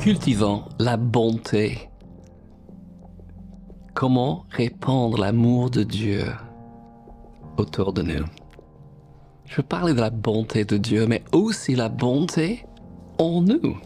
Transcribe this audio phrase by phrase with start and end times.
[0.00, 1.90] cultivant la bonté.
[3.92, 6.24] Comment répandre l'amour de Dieu
[7.58, 8.24] autour de nous?
[9.44, 12.64] Je veux parler de la bonté de Dieu, mais aussi la bonté
[13.18, 13.76] en nous.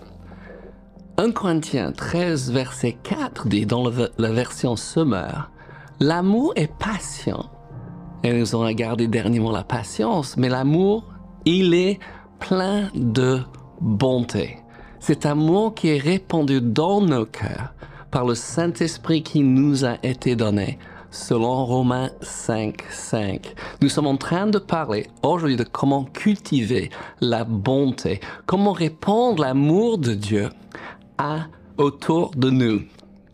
[1.17, 5.51] 1 Corinthiens 13, verset 4 dit dans la version Summer,
[5.99, 7.51] L'amour est patient.
[8.23, 11.13] Et nous avons regardé dernièrement la patience, mais l'amour,
[11.45, 11.99] il est
[12.39, 13.41] plein de
[13.81, 14.64] bonté.
[15.07, 17.75] Cet amour qui est répandu dans nos cœurs
[18.11, 20.79] par le Saint-Esprit qui nous a été donné,
[21.11, 23.55] selon Romains 5, 5.
[23.83, 26.89] Nous sommes en train de parler aujourd'hui de comment cultiver
[27.21, 30.49] la bonté, comment répandre l'amour de Dieu
[31.19, 32.81] à, autour de nous.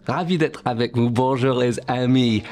[0.09, 1.09] Ravi d'être avec vous.
[1.09, 2.43] Bonjour les amis.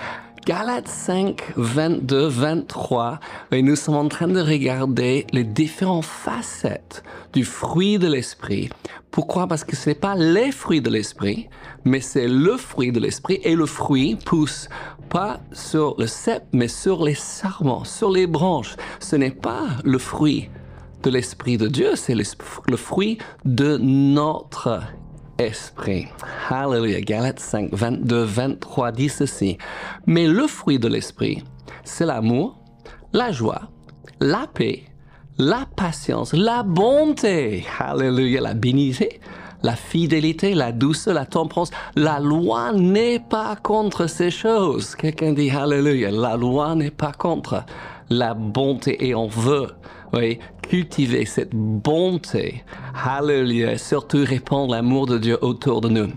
[0.49, 3.21] Galates 5, 22, 23,
[3.53, 7.03] et nous sommes en train de regarder les différentes facettes
[7.35, 8.71] du fruit de l'esprit.
[9.11, 9.47] Pourquoi?
[9.47, 11.51] Parce que ce n'est pas les fruits de l'esprit,
[11.85, 14.71] mais c'est le fruit de l'esprit, et le fruit pousse
[15.11, 18.75] pas sur le cep, mais sur les sarments, sur les branches.
[19.01, 20.49] Ce n'est pas le fruit
[21.03, 24.81] de l'esprit de Dieu, c'est le fruit de notre
[25.39, 26.09] esprit.
[26.51, 27.01] Hallelujah.
[27.01, 29.59] Galates 5, 22, 23 dit ceci.
[30.07, 31.43] Mais le fruit de l'esprit,
[31.85, 32.59] c'est l'amour,
[33.13, 33.63] la joie,
[34.21, 34.85] la paix,
[35.39, 37.65] la patience, la bonté.
[37.79, 38.41] Hallelujah.
[38.41, 39.21] La bénité,
[39.63, 41.71] la fidélité, la douceur, la tempérance.
[41.95, 44.95] La loi n'est pas contre ces choses.
[44.97, 46.11] Quelqu'un dit Hallelujah.
[46.11, 47.65] La loi n'est pas contre
[48.11, 49.69] la bonté et on veut
[50.13, 52.65] oui, cultiver cette bonté.
[52.95, 53.79] Hallelujah.
[53.79, 56.09] Surtout répandre l'amour de Dieu autour de nous.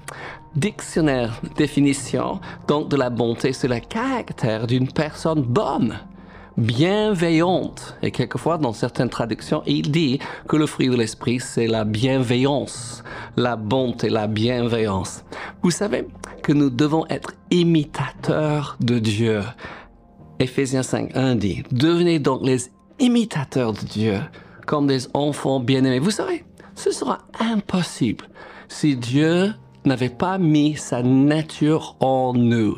[0.55, 5.97] Dictionnaire, définition, donc de la bonté, c'est le caractère d'une personne bonne,
[6.57, 7.95] bienveillante.
[8.01, 13.01] Et quelquefois, dans certaines traductions, il dit que le fruit de l'esprit, c'est la bienveillance,
[13.37, 15.23] la bonté, la bienveillance.
[15.61, 16.05] Vous savez
[16.43, 19.41] que nous devons être imitateurs de Dieu.
[20.39, 22.57] Éphésiens 5, 1 dit, devenez donc les
[23.01, 24.21] imitateurs de Dieu,
[24.65, 25.99] comme des enfants bien-aimés.
[25.99, 26.45] Vous savez,
[26.75, 28.29] ce sera impossible
[28.69, 29.53] si Dieu
[29.83, 32.77] n'avait pas mis sa nature en nous.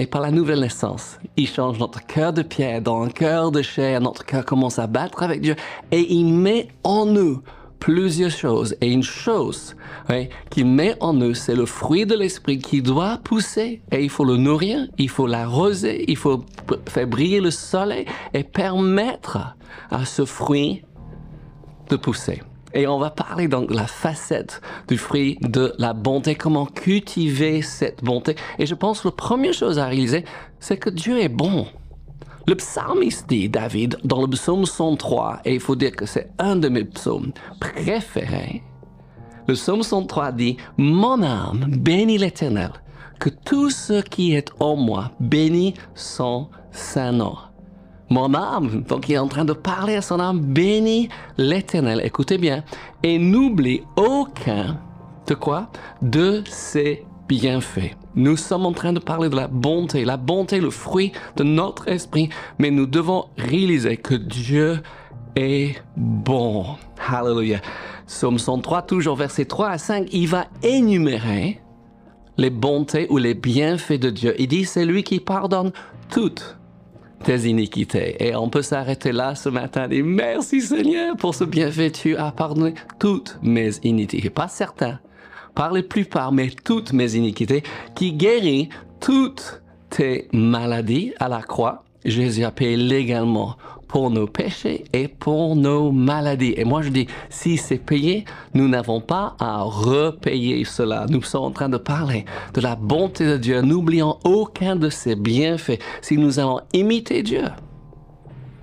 [0.00, 3.62] Et par la nouvelle naissance, il change notre cœur de pierre dans un cœur de
[3.62, 4.00] chair.
[4.00, 5.56] Notre cœur commence à battre avec Dieu
[5.90, 7.42] et il met en nous
[7.78, 8.76] plusieurs choses.
[8.80, 9.76] Et une chose
[10.08, 13.82] oui, qu'il met en nous, c'est le fruit de l'esprit qui doit pousser.
[13.92, 16.44] Et il faut le nourrir, il faut l'arroser, il faut
[16.88, 19.56] faire briller le soleil et permettre
[19.90, 20.82] à ce fruit
[21.88, 22.42] de pousser.
[22.74, 27.62] Et on va parler donc de la facette du fruit de la bonté, comment cultiver
[27.62, 28.36] cette bonté.
[28.58, 30.24] Et je pense que la première chose à réaliser,
[30.60, 31.66] c'est que Dieu est bon.
[32.48, 36.56] Le psalmiste dit, David, dans le psaume 103, et il faut dire que c'est un
[36.56, 38.62] de mes psaumes préférés,
[39.46, 42.70] le psaume 103 dit, Mon âme bénit l'Éternel,
[43.20, 47.36] que tout ce qui est en moi bénit son saint nom.
[48.08, 52.38] Mon âme, donc il est en train de parler à son âme, bénit l'Éternel, écoutez
[52.38, 52.64] bien,
[53.02, 54.80] et n'oublie aucun
[55.26, 55.70] de quoi?
[56.00, 57.94] De ses bienfaits.
[58.18, 61.86] Nous sommes en train de parler de la bonté, la bonté, le fruit de notre
[61.86, 64.80] esprit, mais nous devons réaliser que Dieu
[65.36, 66.66] est bon.
[67.08, 67.60] Hallelujah.
[68.08, 71.60] Somme 103, toujours verset 3 à 5, il va énumérer
[72.38, 74.34] les bontés ou les bienfaits de Dieu.
[74.40, 75.70] Il dit, c'est lui qui pardonne
[76.10, 76.58] toutes
[77.22, 78.16] tes iniquités.
[78.18, 82.16] Et on peut s'arrêter là ce matin et dire, merci Seigneur pour ce bienfait, tu
[82.16, 84.28] as pardonné toutes mes iniquités.
[84.28, 84.98] Pas certains,
[85.58, 87.64] par les plupart, mais toutes mes iniquités,
[87.96, 88.68] qui guérit
[89.00, 89.60] toutes
[89.90, 91.82] tes maladies à la croix.
[92.04, 93.56] Jésus a payé légalement
[93.88, 96.54] pour nos péchés et pour nos maladies.
[96.56, 98.24] Et moi je dis, si c'est payé,
[98.54, 101.06] nous n'avons pas à repayer cela.
[101.10, 105.16] Nous sommes en train de parler de la bonté de Dieu, n'oublions aucun de ses
[105.16, 105.80] bienfaits.
[106.02, 107.46] Si nous allons imiter Dieu,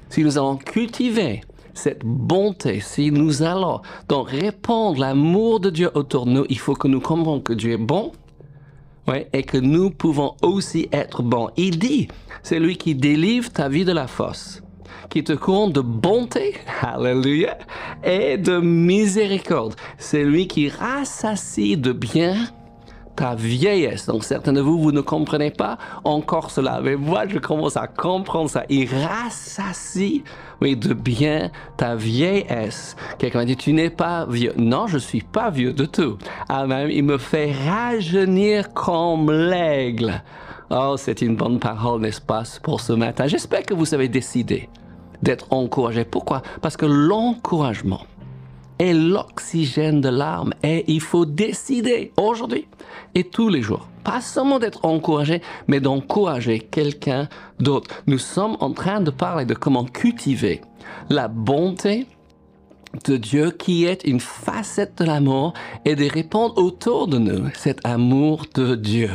[0.07, 1.41] si nous allons cultiver
[1.75, 6.73] cette bonté, si nous allons donc répandre l'amour de Dieu autour de nous, il faut
[6.73, 8.13] que nous comprenions que Dieu est bon,
[9.07, 11.49] ouais, et que nous pouvons aussi être bons.
[11.57, 12.07] Il dit,
[12.43, 14.63] c'est lui qui délivre ta vie de la fosse,
[15.09, 17.57] qui te couronne de bonté, hallelujah,
[18.03, 19.75] et de miséricorde.
[19.97, 22.35] C'est lui qui rassasie de bien
[23.15, 24.05] ta vieillesse.
[24.05, 26.79] Donc certains de vous, vous ne comprenez pas encore cela.
[26.81, 28.63] Mais moi, je commence à comprendre ça.
[28.69, 30.23] Il rassasie,
[30.61, 32.95] oui, de bien ta vieillesse.
[33.17, 34.53] Quelqu'un m'a dit, tu n'es pas vieux.
[34.57, 36.17] Non, je suis pas vieux de tout.
[36.49, 40.21] Ah, même, il me fait rajeunir comme l'aigle.
[40.69, 43.27] Oh, c'est une bonne parole, n'est-ce pas, pour ce matin?
[43.27, 44.67] J'espère que vous avez décidé
[45.21, 46.05] d'être encouragé.
[46.05, 46.41] Pourquoi?
[46.61, 48.01] Parce que l'encouragement
[48.79, 50.53] est l'oxygène de l'âme.
[50.63, 52.67] Et il faut décider aujourd'hui
[53.15, 57.29] et tous les jours, pas seulement d'être encouragé, mais d'encourager quelqu'un
[57.59, 57.89] d'autre.
[58.07, 60.61] Nous sommes en train de parler de comment cultiver
[61.09, 62.05] la bonté,
[63.05, 65.53] de Dieu qui est une facette de l'amour
[65.83, 69.09] et de répondre autour de nous cet amour de Dieu.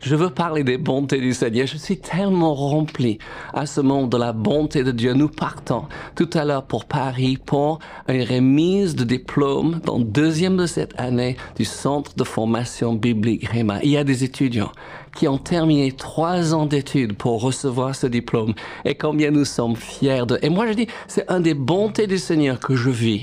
[0.00, 1.66] Je veux parler des bontés du Seigneur.
[1.66, 3.18] Je suis tellement rempli
[3.52, 5.12] à ce moment de la bonté de Dieu.
[5.14, 5.84] Nous partons
[6.14, 7.78] tout à l'heure pour Paris pour
[8.08, 13.80] une remise de diplôme dans deuxième de cette année du Centre de formation biblique Réma.
[13.82, 14.72] Il y a des étudiants
[15.16, 20.26] qui ont terminé trois ans d'études pour recevoir ce diplôme et combien nous sommes fiers
[20.26, 20.38] de.
[20.42, 23.15] Et moi je dis, c'est un des bontés du Seigneur que je vis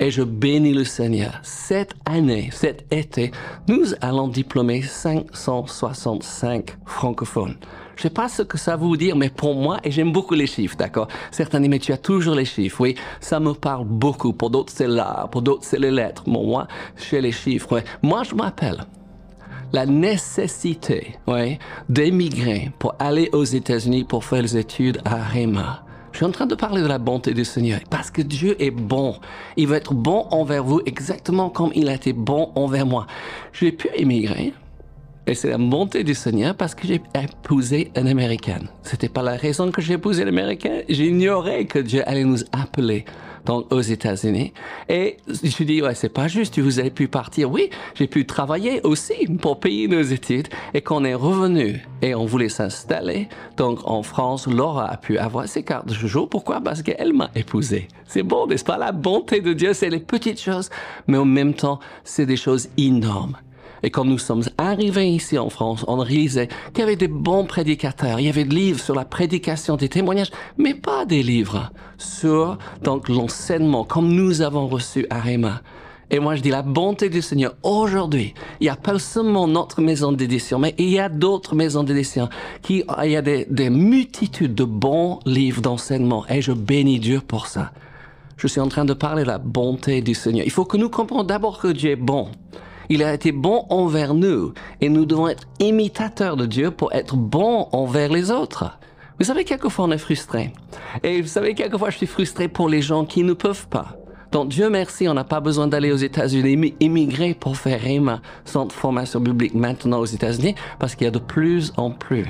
[0.00, 1.38] et je bénis le Seigneur.
[1.42, 3.30] Cette année, cet été,
[3.68, 7.56] nous allons diplômer 565 francophones.
[7.96, 10.46] Je sais pas ce que ça veut dire, mais pour moi, et j'aime beaucoup les
[10.46, 11.08] chiffres, d'accord?
[11.30, 12.80] Certains disent, mais tu as toujours les chiffres.
[12.80, 14.32] Oui, ça me parle beaucoup.
[14.32, 15.28] Pour d'autres, c'est l'art.
[15.30, 16.24] Pour d'autres, c'est les lettres.
[16.24, 17.82] Pour moi, j'ai les chiffres.
[18.02, 18.86] Moi, je m'appelle
[19.72, 21.16] la nécessité
[21.88, 25.81] d'émigrer pour aller aux États-Unis pour faire les études à Rema.
[26.12, 28.70] Je suis en train de parler de la bonté du Seigneur parce que Dieu est
[28.70, 29.16] bon.
[29.56, 33.06] Il va être bon envers vous exactement comme il a été bon envers moi.
[33.54, 34.52] J'ai pu émigrer
[35.26, 38.68] et c'est la bonté du Seigneur parce que j'ai épousé une Américaine.
[38.82, 40.82] C'était pas la raison que j'ai épousé l'Américain.
[40.88, 43.06] J'ignorais que Dieu allait nous appeler
[43.44, 44.52] donc aux États-Unis.
[44.88, 47.50] Et je dis, ouais, c'est pas juste, vous avez pu partir.
[47.50, 50.48] Oui, j'ai pu travailler aussi pour payer nos études.
[50.74, 55.48] Et qu'on est revenu et on voulait s'installer, donc en France, Laura a pu avoir
[55.48, 56.28] ses cartes de jour.
[56.28, 56.60] Pourquoi?
[56.60, 57.88] Parce qu'elle m'a épousé.
[58.06, 58.78] C'est bon, n'est-ce pas?
[58.78, 60.70] La bonté de Dieu, c'est les petites choses,
[61.06, 63.36] mais en même temps, c'est des choses énormes.
[63.82, 67.44] Et quand nous sommes arrivés ici en France, on réalisait qu'il y avait des bons
[67.44, 68.20] prédicateurs.
[68.20, 72.58] Il y avait des livres sur la prédication, des témoignages, mais pas des livres sur
[72.82, 75.62] donc l'enseignement comme nous avons reçu à Réma.
[76.10, 77.54] Et moi, je dis la bonté du Seigneur.
[77.62, 81.84] Aujourd'hui, il n'y a pas seulement notre maison d'édition, mais il y a d'autres maisons
[81.84, 82.28] d'édition
[82.60, 86.26] qui, il y a des, des multitudes de bons livres d'enseignement.
[86.28, 87.72] Et je bénis Dieu pour ça.
[88.36, 90.44] Je suis en train de parler de la bonté du Seigneur.
[90.44, 92.28] Il faut que nous comprenions d'abord que Dieu est bon.
[92.94, 94.52] Il a été bon envers nous
[94.82, 98.78] et nous devons être imitateurs de Dieu pour être bons envers les autres.
[99.18, 100.52] Vous savez, quelquefois on est frustré.
[101.02, 103.96] Et vous savez, quelquefois je suis frustré pour les gens qui ne peuvent pas.
[104.30, 108.74] Donc Dieu merci, on n'a pas besoin d'aller aux États-Unis, immigrer pour faire REMA, centre
[108.74, 112.26] formation publique maintenant aux États-Unis, parce qu'il y a de plus en plus.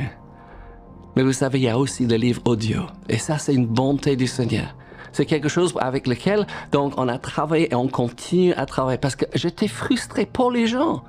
[1.17, 2.83] Mais vous savez, il y a aussi des livres audio.
[3.09, 4.77] Et ça, c'est une bonté du Seigneur.
[5.13, 9.17] C'est quelque chose avec lequel, donc, on a travaillé et on continue à travailler parce
[9.17, 11.03] que j'étais frustré pour les gens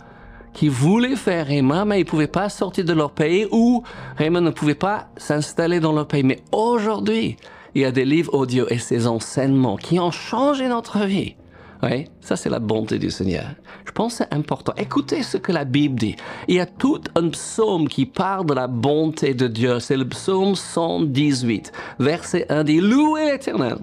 [0.53, 3.83] qui voulaient faire Réma, mais ils ne pouvaient pas sortir de leur pays ou
[4.17, 6.23] Réma ne pouvait pas s'installer dans leur pays.
[6.23, 7.38] Mais aujourd'hui,
[7.75, 11.35] il y a des livres audio et ces enseignements qui ont changé notre vie.
[11.81, 13.45] Oui, ça c'est la bonté du Seigneur.
[13.85, 14.73] Je pense que c'est important.
[14.77, 16.15] Écoutez ce que la Bible dit.
[16.47, 19.79] Il y a tout un psaume qui parle de la bonté de Dieu.
[19.81, 23.79] C'est le psaume 118, verset 1 dit Louez l'Éternel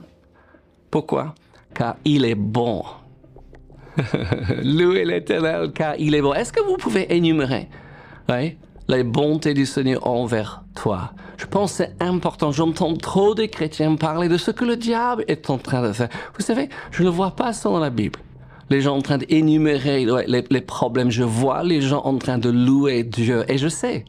[0.91, 1.35] pourquoi?
[1.75, 2.83] Car il est bon.
[4.63, 6.33] Louez l'Éternel, car il est bon.
[6.33, 7.69] Est-ce que vous pouvez énumérer
[8.29, 8.57] oui,
[8.89, 11.13] les bontés du Seigneur envers toi?
[11.37, 12.53] Je pense que c'est important.
[12.53, 16.09] J'entends trop de chrétiens parler de ce que le diable est en train de faire.
[16.39, 18.19] Vous savez, je ne vois pas ça dans la Bible.
[18.69, 21.11] Les gens en train d'énumérer les, les problèmes.
[21.11, 23.45] Je vois les gens en train de louer Dieu.
[23.49, 24.05] Et je sais,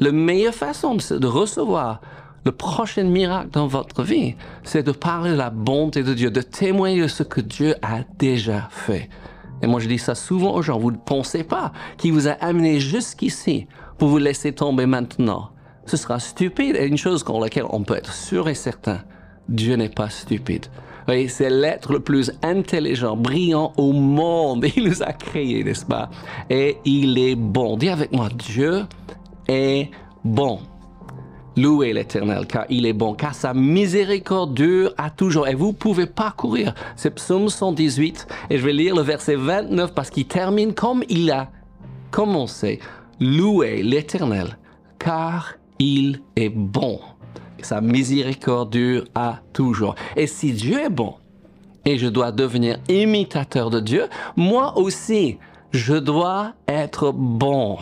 [0.00, 2.00] la meilleure façon de recevoir
[2.44, 6.40] le prochain miracle dans votre vie, c'est de parler de la bonté de Dieu, de
[6.40, 9.08] témoigner de ce que Dieu a déjà fait.
[9.62, 10.78] Et moi, je dis ça souvent aux gens.
[10.78, 13.66] Vous ne pensez pas qu'il vous a amené jusqu'ici
[13.98, 15.50] pour vous laisser tomber maintenant.
[15.84, 19.00] Ce sera stupide et une chose contre laquelle on peut être sûr et certain.
[19.48, 20.66] Dieu n'est pas stupide.
[21.08, 24.64] Oui, c'est l'être le plus intelligent, brillant au monde.
[24.76, 26.08] Il nous a créés, n'est-ce pas?
[26.48, 27.76] Et il est bon.
[27.76, 28.84] Dis avec moi, Dieu
[29.48, 29.90] est
[30.24, 30.60] bon.
[31.60, 35.46] Louez l'Éternel, car il est bon, car sa miséricorde dure à toujours.
[35.46, 40.08] Et vous pouvez parcourir ce psaume 118, et je vais lire le verset 29 parce
[40.08, 41.50] qu'il termine comme il a
[42.10, 42.80] commencé.
[43.20, 44.56] Louez l'Éternel,
[44.98, 46.98] car il est bon.
[47.60, 49.94] Sa miséricorde dure à toujours.
[50.16, 51.16] Et si Dieu est bon,
[51.84, 55.36] et je dois devenir imitateur de Dieu, moi aussi,
[55.72, 57.76] je dois être bon.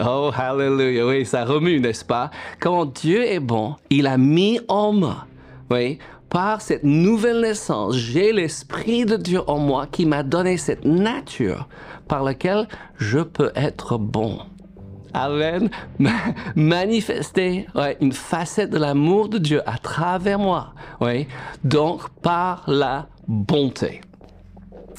[0.00, 2.30] Oh, hallelujah, oui, ça remue, n'est-ce pas?
[2.60, 5.26] Quand Dieu est bon, il a mis en moi,
[5.70, 5.98] oui,
[6.30, 11.68] par cette nouvelle naissance, j'ai l'Esprit de Dieu en moi qui m'a donné cette nature
[12.08, 14.38] par laquelle je peux être bon.
[15.12, 15.68] Amen.
[16.56, 17.66] Manifester
[18.00, 20.72] une facette de l'amour de Dieu à travers moi.
[21.02, 21.26] Oui.
[21.64, 24.00] Donc, par la bonté.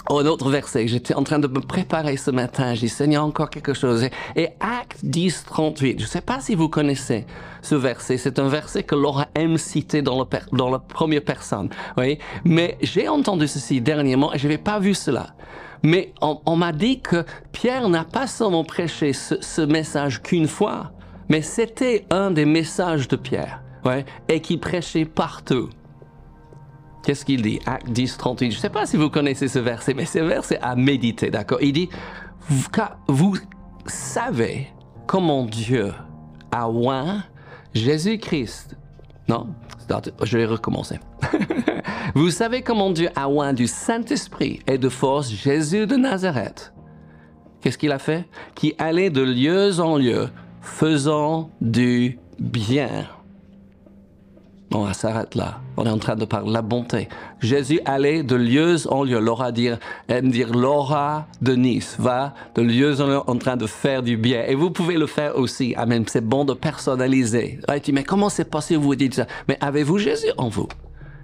[0.09, 3.73] Un autre verset, j'étais en train de me préparer ce matin, j'ai Seigneur encore quelque
[3.73, 4.07] chose.
[4.35, 7.25] Et, Acte 10, 38, je ne sais pas si vous connaissez
[7.61, 11.69] ce verset, c'est un verset que Laura aime citer dans, le, dans la première personne.
[11.97, 12.19] Oui?
[12.43, 15.35] Mais j'ai entendu ceci dernièrement et je n'avais pas vu cela.
[15.83, 20.93] Mais on, m'a dit que Pierre n'a pas seulement prêché ce, ce message qu'une fois,
[21.27, 25.69] mais c'était un des messages de Pierre, ouais, et qui prêchait partout.
[27.03, 27.59] Qu'est-ce qu'il dit?
[27.65, 28.51] Acte 10, 38.
[28.51, 31.61] Je ne sais pas si vous connaissez ce verset, mais ce verset à méditer, d'accord?
[31.61, 31.89] Il dit,
[33.07, 33.37] vous
[33.85, 34.67] savez
[35.05, 35.93] comment Dieu
[36.51, 37.23] a oint
[37.73, 38.77] Jésus-Christ.
[39.27, 39.47] Non,
[40.21, 40.99] je vais recommencer.
[42.15, 46.73] vous savez comment Dieu a oint du Saint-Esprit et de force Jésus de Nazareth.
[47.61, 48.25] Qu'est-ce qu'il a fait?
[48.55, 50.29] Qui allait de lieu en lieu,
[50.61, 53.07] faisant du bien
[54.73, 55.59] on s'arrête là.
[55.77, 57.07] On est en train de parler de la bonté.
[57.39, 59.19] Jésus allait de lieu en lieu.
[59.19, 59.77] Laura dire,
[60.07, 64.17] aime dire Laura de Nice va de lieu en lieu en train de faire du
[64.17, 64.43] bien.
[64.47, 65.73] Et vous pouvez le faire aussi.
[65.75, 66.05] Amen.
[66.07, 67.59] C'est bon de personnaliser.
[67.83, 68.83] Tu mais comment c'est possible?
[68.83, 69.27] Vous dites ça?
[69.47, 70.67] Mais avez-vous Jésus en vous?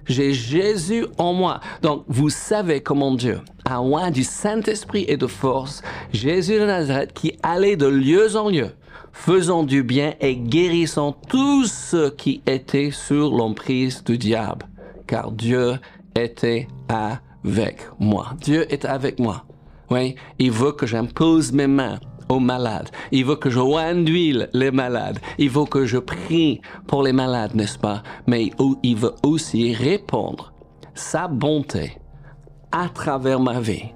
[0.06, 1.60] J'ai Jésus en moi.
[1.84, 7.14] Donc, vous savez comment Dieu, à loin du Saint-Esprit et de force, Jésus de Nazareth
[7.14, 8.70] qui allait de lieu en lieu
[9.20, 14.66] faisant du bien et guérissant tous ceux qui étaient sur l'emprise du diable,
[15.08, 15.78] car Dieu
[16.16, 18.28] était avec moi.
[18.40, 19.44] Dieu est avec moi.
[19.92, 22.00] Oui, il veut que j'impose mes mains
[22.30, 22.90] aux malades.
[23.12, 25.20] Il veut que je induile les malades.
[25.38, 28.02] Il veut que je prie pour les malades, n'est-ce pas?
[28.26, 28.52] Mais
[28.84, 30.54] il veut aussi répondre
[30.94, 31.98] sa bonté
[32.72, 33.92] à travers ma vie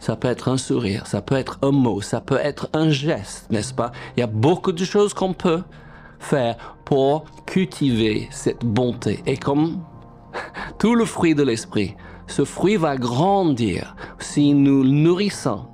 [0.00, 3.46] ça peut être un sourire, ça peut être un mot, ça peut être un geste,
[3.50, 3.92] n'est-ce pas?
[4.16, 5.62] Il y a beaucoup de choses qu'on peut
[6.18, 9.22] faire pour cultiver cette bonté.
[9.26, 9.82] Et comme
[10.78, 11.94] tout le fruit de l'esprit,
[12.26, 15.66] ce fruit va grandir si nous le nourrissons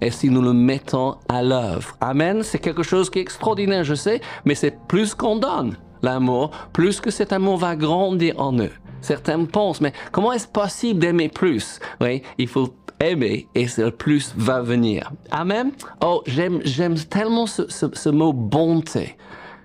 [0.00, 1.96] et si nous le mettons à l'œuvre.
[2.00, 2.42] Amen.
[2.42, 7.00] C'est quelque chose qui est extraordinaire, je sais, mais c'est plus qu'on donne l'amour, plus
[7.00, 8.72] que cet amour va grandir en eux.
[9.00, 11.78] Certains pensent, mais comment est-ce possible d'aimer plus?
[12.00, 15.12] Oui, il faut aimer et le plus va venir.
[15.30, 15.72] Amen.
[16.00, 19.16] Oh, j'aime, j'aime tellement ce, ce, mot bonté.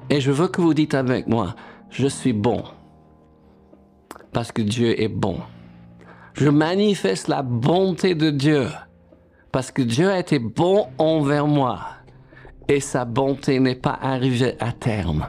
[0.10, 1.56] Et je veux que vous dites avec moi,
[1.90, 2.64] je suis bon.
[4.34, 5.38] Parce que Dieu est bon.
[6.34, 8.68] Je manifeste la bonté de Dieu.
[9.52, 11.80] Parce que Dieu a été bon envers moi.
[12.68, 15.28] Et sa bonté n'est pas arrivée à terme.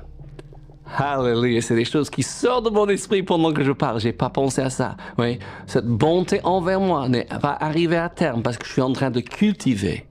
[0.96, 4.00] Hallelujah, c'est des choses qui sortent de mon esprit pendant que je parle.
[4.00, 4.96] J'ai pas pensé à ça.
[5.18, 7.08] Oui, cette bonté envers moi
[7.40, 10.06] pas arrivée à terme parce que je suis en train de cultiver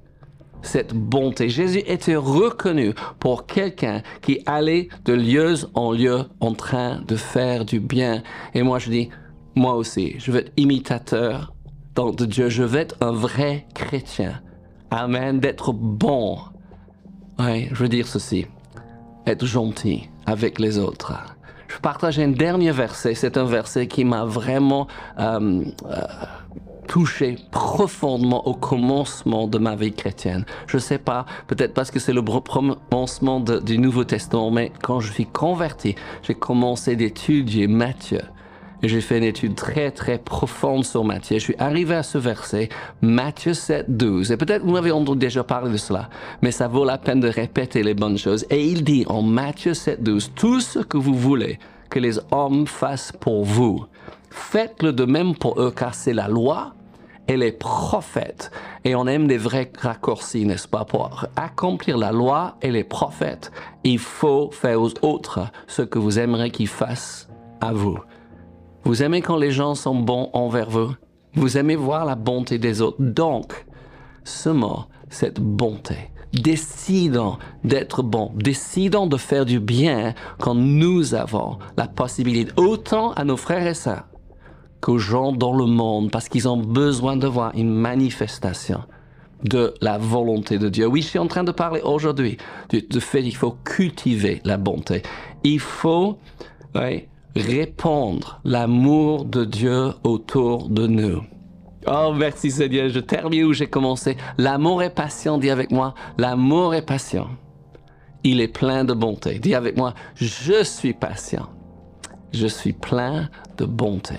[0.61, 1.50] cette bonté.
[1.50, 7.65] Jésus était reconnu pour quelqu'un qui allait de lieu en lieu en train de faire
[7.65, 8.23] du bien.
[8.53, 9.09] Et moi, je dis,
[9.55, 11.53] moi aussi, je veux être imitateur
[11.95, 12.50] de Dieu.
[12.50, 14.41] Je veux être un vrai chrétien.
[14.89, 15.39] Amen.
[15.39, 16.38] D'être bon.
[17.39, 18.47] Oui, je veux dire ceci.
[19.25, 21.13] Être gentil avec les autres.
[21.67, 23.15] Je partage un dernier verset.
[23.15, 24.88] C'est un verset qui m'a vraiment
[25.19, 26.01] euh, euh,
[26.88, 30.45] touché profondément au commencement de ma vie chrétienne.
[30.67, 35.00] Je ne sais pas, peut-être parce que c'est le commencement du Nouveau Testament, mais quand
[35.00, 38.21] je suis converti, j'ai commencé d'étudier Matthieu
[38.88, 41.38] j'ai fait une étude très, très profonde sur Matthieu.
[41.38, 42.69] Je suis arrivé à ce verset,
[43.01, 44.31] Matthieu 7, 12.
[44.31, 46.09] Et peut-être vous m'avez déjà parlé de cela,
[46.41, 48.45] mais ça vaut la peine de répéter les bonnes choses.
[48.50, 51.59] Et il dit en Matthieu 7, 12, tout ce que vous voulez
[51.89, 53.85] que les hommes fassent pour vous,
[54.29, 56.73] faites-le de même pour eux, car c'est la loi
[57.27, 58.51] et les prophètes.
[58.83, 60.85] Et on aime des vrais raccourcis, n'est-ce pas?
[60.85, 63.51] Pour accomplir la loi et les prophètes,
[63.83, 68.00] il faut faire aux autres ce que vous aimeriez qu'ils fassent à vous.
[68.83, 70.93] Vous aimez quand les gens sont bons envers vous?
[71.35, 72.97] Vous aimez voir la bonté des autres.
[73.00, 73.65] Donc,
[74.23, 76.11] semons cette bonté.
[76.33, 78.31] Décidons d'être bons.
[78.35, 83.73] Décidons de faire du bien quand nous avons la possibilité, autant à nos frères et
[83.73, 84.07] sœurs
[84.79, 88.81] qu'aux gens dans le monde, parce qu'ils ont besoin de voir une manifestation
[89.43, 90.88] de la volonté de Dieu.
[90.88, 92.38] Oui, je suis en train de parler aujourd'hui
[92.69, 95.03] du, fait qu'il faut cultiver la bonté.
[95.43, 96.17] Il faut
[96.73, 101.21] oui, répandre l'amour de Dieu autour de nous.
[101.88, 102.89] Oh, merci Seigneur.
[102.89, 104.17] Je termine où j'ai commencé.
[104.38, 105.38] L'amour est patient.
[105.38, 107.29] Dis avec moi, l'amour est patient.
[108.23, 109.39] Il est plein de bonté.
[109.39, 111.50] Dis avec moi, je suis patient.
[112.33, 114.15] Je suis plein de bonté.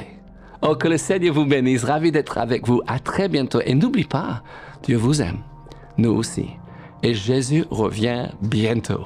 [0.60, 1.84] Oh, que le Seigneur vous bénisse.
[1.84, 2.82] Ravi d'être avec vous.
[2.86, 3.60] À très bientôt.
[3.64, 4.42] Et n'oublie pas,
[4.82, 5.38] Dieu vous aime.
[5.98, 6.46] Nous aussi.
[7.02, 9.04] Et Jésus revient bientôt.